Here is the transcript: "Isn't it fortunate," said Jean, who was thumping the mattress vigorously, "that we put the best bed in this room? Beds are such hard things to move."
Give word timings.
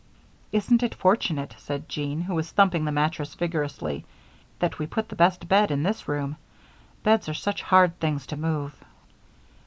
"Isn't 0.51 0.81
it 0.81 0.95
fortunate," 0.95 1.53
said 1.59 1.87
Jean, 1.87 2.21
who 2.21 2.33
was 2.33 2.49
thumping 2.49 2.85
the 2.85 2.91
mattress 2.91 3.35
vigorously, 3.35 4.03
"that 4.57 4.79
we 4.79 4.87
put 4.87 5.09
the 5.09 5.15
best 5.15 5.47
bed 5.47 5.69
in 5.69 5.83
this 5.83 6.07
room? 6.07 6.37
Beds 7.03 7.29
are 7.29 7.35
such 7.35 7.61
hard 7.61 7.99
things 7.99 8.25
to 8.25 8.35
move." 8.35 8.73